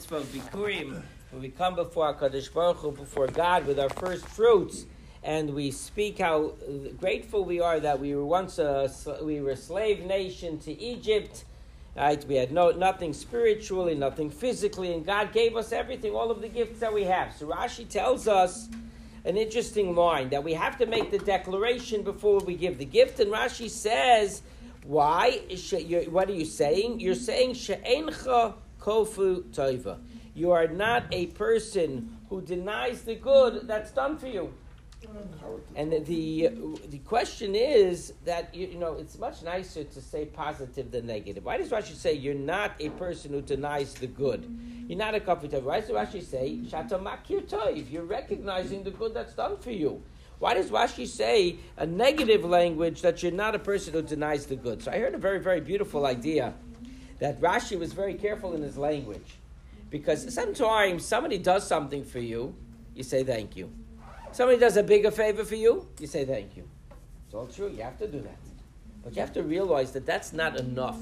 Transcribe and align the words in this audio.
mitzvah 0.00 0.16
of 0.16 0.32
Bikurim, 0.32 1.02
when 1.30 1.42
we 1.42 1.50
come 1.50 1.74
before 1.74 2.14
HaKadosh 2.14 2.54
Baruch 2.54 2.78
Hu, 2.78 2.90
before 2.92 3.26
God 3.26 3.66
with 3.66 3.78
our 3.78 3.90
first 3.90 4.24
fruits, 4.24 4.86
and 5.22 5.52
we 5.52 5.70
speak 5.70 6.20
how 6.20 6.54
grateful 6.98 7.44
we 7.44 7.60
are 7.60 7.78
that 7.78 8.00
we 8.00 8.14
were 8.14 8.24
once 8.24 8.58
a, 8.58 8.90
we 9.20 9.42
were 9.42 9.50
a 9.50 9.56
slave 9.58 10.06
nation 10.06 10.58
to 10.60 10.72
Egypt, 10.80 11.44
right? 11.94 12.24
We 12.26 12.36
had 12.36 12.50
no, 12.50 12.70
nothing 12.70 13.12
spiritually, 13.12 13.94
nothing 13.94 14.30
physically, 14.30 14.94
and 14.94 15.04
God 15.04 15.34
gave 15.34 15.54
us 15.54 15.70
everything, 15.70 16.14
all 16.14 16.30
of 16.30 16.40
the 16.40 16.48
gifts 16.48 16.80
that 16.80 16.94
we 16.94 17.04
have. 17.04 17.34
So 17.36 17.48
Rashi 17.48 17.86
tells 17.86 18.26
us 18.26 18.70
an 19.26 19.36
interesting 19.36 19.94
line 19.94 20.30
that 20.30 20.42
we 20.42 20.54
have 20.54 20.78
to 20.78 20.86
make 20.86 21.10
the 21.10 21.18
declaration 21.18 22.04
before 22.04 22.38
we 22.38 22.54
give 22.54 22.78
the 22.78 22.86
gift, 22.86 23.20
and 23.20 23.30
Rashi 23.30 23.68
says, 23.68 24.40
why? 24.84 25.42
What 26.08 26.30
are 26.30 26.34
you 26.34 26.46
saying? 26.46 27.00
You're 27.00 27.14
saying 27.14 27.52
she'encha 27.52 28.54
kofu 28.80 29.42
toiva. 29.52 29.98
You 30.34 30.52
are 30.52 30.66
not 30.66 31.04
a 31.12 31.26
person 31.26 32.16
who 32.28 32.40
denies 32.40 33.02
the 33.02 33.16
good 33.16 33.66
that's 33.68 33.90
done 33.90 34.16
for 34.16 34.28
you. 34.28 34.52
And 35.74 35.92
the, 35.92 36.50
the, 36.88 36.98
question 36.98 37.54
is 37.54 38.12
that 38.26 38.54
you, 38.54 38.66
you, 38.66 38.78
know 38.78 38.94
it's 38.94 39.18
much 39.18 39.42
nicer 39.42 39.82
to 39.82 40.00
say 40.00 40.26
positive 40.26 40.90
than 40.90 41.06
negative. 41.06 41.44
Why 41.44 41.56
does 41.56 41.70
Rashi 41.70 41.94
say 41.94 42.12
you're 42.12 42.34
not 42.34 42.72
a 42.80 42.90
person 42.90 43.32
who 43.32 43.40
denies 43.40 43.94
the 43.94 44.06
good? 44.06 44.44
You're 44.86 44.98
not 44.98 45.14
a 45.14 45.20
kofu 45.20 45.50
kafir 45.50 45.60
Why 45.60 45.80
does 45.80 45.88
Rashi 45.88 46.22
say 46.22 46.58
shata 46.64 47.02
makir 47.02 47.48
toiv? 47.48 47.90
You're 47.90 48.04
recognizing 48.04 48.84
the 48.84 48.90
good 48.90 49.14
that's 49.14 49.32
done 49.34 49.56
for 49.58 49.70
you. 49.70 50.02
Why 50.38 50.54
does 50.54 50.70
Rashi 50.70 51.06
say 51.06 51.56
a 51.78 51.86
negative 51.86 52.44
language 52.44 53.00
that 53.02 53.22
you're 53.22 53.32
not 53.32 53.54
a 53.54 53.58
person 53.58 53.94
who 53.94 54.02
denies 54.02 54.46
the 54.46 54.56
good? 54.56 54.82
So 54.82 54.90
I 54.90 54.98
heard 54.98 55.14
a 55.14 55.18
very, 55.18 55.40
very 55.40 55.60
beautiful 55.60 56.04
idea 56.06 56.54
that 57.20 57.40
Rashi 57.40 57.78
was 57.78 57.92
very 57.92 58.14
careful 58.14 58.54
in 58.54 58.62
his 58.62 58.76
language. 58.76 59.36
Because 59.90 60.32
sometimes 60.34 61.04
somebody 61.04 61.38
does 61.38 61.66
something 61.66 62.04
for 62.04 62.18
you, 62.18 62.54
you 62.94 63.02
say 63.02 63.22
thank 63.24 63.56
you. 63.56 63.70
Somebody 64.32 64.58
does 64.58 64.76
a 64.76 64.82
bigger 64.82 65.10
favor 65.10 65.44
for 65.44 65.56
you, 65.56 65.86
you 65.98 66.06
say 66.06 66.24
thank 66.24 66.56
you. 66.56 66.68
It's 67.26 67.34
all 67.34 67.46
true, 67.46 67.68
you 67.68 67.82
have 67.82 67.98
to 67.98 68.08
do 68.08 68.20
that. 68.20 68.38
But 69.04 69.14
you 69.14 69.20
have 69.20 69.32
to 69.34 69.42
realize 69.42 69.92
that 69.92 70.06
that's 70.06 70.32
not 70.32 70.58
enough. 70.58 71.00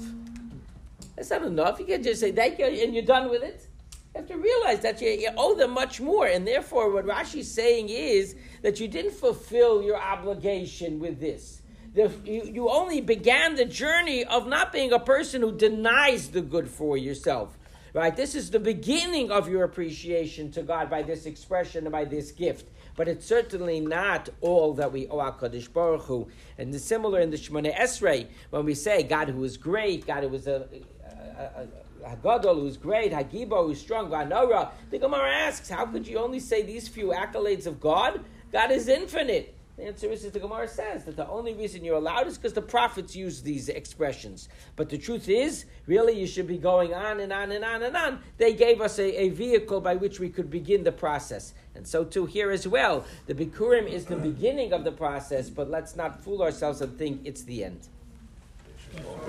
That's 1.15 1.29
not 1.29 1.43
enough. 1.43 1.79
You 1.79 1.85
can't 1.85 2.03
just 2.03 2.21
say 2.21 2.31
thank 2.31 2.59
you 2.59 2.65
and 2.65 2.93
you're 2.93 3.03
done 3.03 3.29
with 3.29 3.43
it. 3.43 3.67
You 4.15 4.21
have 4.21 4.27
to 4.29 4.37
realize 4.37 4.79
that 4.81 5.01
you, 5.01 5.09
you 5.09 5.29
owe 5.37 5.53
them 5.53 5.71
much 5.71 5.99
more. 5.99 6.27
And 6.27 6.47
therefore, 6.47 6.91
what 6.91 7.05
Rashi's 7.05 7.51
saying 7.51 7.89
is 7.89 8.35
that 8.61 8.79
you 8.79 8.87
didn't 8.87 9.11
fulfill 9.11 9.83
your 9.83 9.97
obligation 9.97 10.99
with 10.99 11.19
this. 11.19 11.61
The, 11.93 12.11
you, 12.23 12.43
you 12.43 12.69
only 12.69 13.01
began 13.01 13.55
the 13.55 13.65
journey 13.65 14.23
of 14.23 14.47
not 14.47 14.71
being 14.71 14.91
a 14.93 14.99
person 14.99 15.41
who 15.41 15.51
denies 15.51 16.29
the 16.29 16.41
good 16.41 16.69
for 16.69 16.97
yourself. 16.97 17.57
Right? 17.93 18.15
This 18.15 18.35
is 18.35 18.51
the 18.51 18.59
beginning 18.59 19.31
of 19.31 19.49
your 19.49 19.63
appreciation 19.63 20.51
to 20.51 20.61
God 20.61 20.89
by 20.89 21.01
this 21.01 21.25
expression 21.25 21.89
by 21.89 22.05
this 22.05 22.31
gift. 22.31 22.69
But 22.95 23.07
it's 23.07 23.25
certainly 23.25 23.79
not 23.79 24.29
all 24.41 24.73
that 24.73 24.91
we 24.91 25.07
owe 25.07 25.17
HaKadosh 25.17 25.73
Baruch 25.73 26.03
Hu. 26.03 26.27
And 26.57 26.73
it's 26.75 26.85
similar 26.85 27.19
in 27.19 27.31
the 27.31 27.37
Shemona 27.37 27.75
Esrei, 27.75 28.27
when 28.51 28.65
we 28.65 28.75
say 28.75 29.01
God 29.03 29.29
who 29.29 29.43
is 29.43 29.57
great, 29.57 30.05
God 30.05 30.23
who 30.23 30.33
is 30.35 30.45
a, 30.45 30.67
a, 31.03 31.67
a 32.05 32.15
Hagadol, 32.15 32.55
who's 32.55 32.77
great, 32.77 33.11
Hagibo, 33.11 33.65
who's 33.65 33.81
strong, 33.81 34.09
Vanora. 34.09 34.71
The 34.91 34.99
Gemara 34.99 35.31
asks, 35.31 35.69
how 35.69 35.85
could 35.85 36.07
you 36.07 36.19
only 36.19 36.39
say 36.39 36.61
these 36.61 36.87
few 36.87 37.07
accolades 37.07 37.65
of 37.65 37.79
God? 37.79 38.23
God 38.51 38.71
is 38.71 38.87
infinite. 38.87 39.55
The 39.79 39.85
answer 39.85 40.11
is 40.11 40.23
that 40.23 40.33
the 40.33 40.41
Gemara 40.41 40.67
says 40.67 41.05
that 41.05 41.15
the 41.15 41.25
only 41.29 41.53
reason 41.53 41.85
you're 41.85 41.95
allowed 41.95 42.27
is 42.27 42.37
because 42.37 42.51
the 42.51 42.61
prophets 42.61 43.15
use 43.15 43.41
these 43.41 43.69
expressions. 43.69 44.49
But 44.75 44.89
the 44.89 44.97
truth 44.97 45.29
is, 45.29 45.63
really, 45.87 46.19
you 46.19 46.27
should 46.27 46.47
be 46.47 46.57
going 46.57 46.93
on 46.93 47.21
and 47.21 47.31
on 47.31 47.53
and 47.53 47.63
on 47.63 47.83
and 47.83 47.95
on. 47.95 48.19
They 48.37 48.53
gave 48.53 48.81
us 48.81 48.99
a, 48.99 49.21
a 49.21 49.29
vehicle 49.29 49.79
by 49.79 49.95
which 49.95 50.19
we 50.19 50.27
could 50.27 50.49
begin 50.49 50.83
the 50.83 50.91
process. 50.91 51.53
And 51.75 51.87
so 51.87 52.03
too 52.03 52.25
here 52.25 52.51
as 52.51 52.67
well. 52.67 53.05
The 53.27 53.33
Bikurim 53.33 53.89
is 53.89 54.03
the 54.03 54.17
beginning 54.17 54.73
of 54.73 54.83
the 54.83 54.91
process, 54.91 55.49
but 55.49 55.69
let's 55.69 55.95
not 55.95 56.21
fool 56.25 56.41
ourselves 56.41 56.81
and 56.81 56.97
think 56.97 57.21
it's 57.23 57.43
the 57.43 57.63
end. 57.63 57.87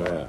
Yeah. 0.01 0.27